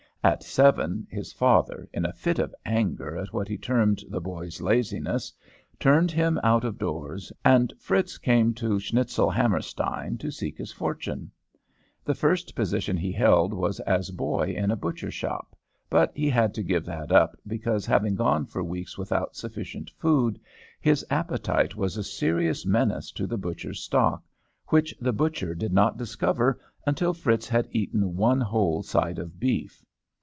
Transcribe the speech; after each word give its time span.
At 0.23 0.43
seven 0.43 1.07
his 1.09 1.33
father, 1.33 1.89
in 1.91 2.05
a 2.05 2.13
fit 2.13 2.37
of 2.37 2.53
anger 2.63 3.17
at 3.17 3.33
what 3.33 3.47
he 3.47 3.57
termed 3.57 4.03
the 4.07 4.21
boy's 4.21 4.61
laziness, 4.61 5.33
turned 5.79 6.11
him 6.11 6.39
out 6.43 6.63
of 6.63 6.77
doors, 6.77 7.33
and 7.43 7.73
Fritz 7.79 8.19
came 8.19 8.53
to 8.53 8.79
Schnitzelhammerstein 8.79 10.19
to 10.19 10.29
seek 10.29 10.59
his 10.59 10.71
fortune. 10.71 11.31
The 12.05 12.13
first 12.13 12.53
position 12.53 12.97
he 12.97 13.11
held 13.11 13.51
was 13.51 13.79
as 13.79 14.11
boy 14.11 14.49
in 14.55 14.69
a 14.69 14.75
butcher 14.75 15.09
shop, 15.09 15.55
but 15.89 16.11
he 16.15 16.29
had 16.29 16.53
to 16.53 16.61
give 16.61 16.85
that 16.85 17.11
up, 17.11 17.35
because, 17.47 17.87
having 17.87 18.13
gone 18.13 18.45
for 18.45 18.63
weeks 18.63 18.99
without 18.99 19.35
sufficient 19.35 19.89
food, 19.89 20.39
his 20.79 21.03
appetite 21.09 21.75
was 21.75 21.97
a 21.97 22.03
serious 22.03 22.63
menace 22.63 23.11
to 23.13 23.25
the 23.25 23.39
butcher's 23.39 23.79
stock, 23.79 24.23
which 24.67 24.93
the 25.01 25.13
butcher 25.13 25.55
did 25.55 25.73
not 25.73 25.97
discover 25.97 26.61
until 26.85 27.11
Fritz 27.11 27.49
had 27.49 27.67
eaten 27.71 28.15
one 28.15 28.39
whole 28.41 28.83
side 28.83 29.17
of 29.17 29.39
beef. 29.39 29.83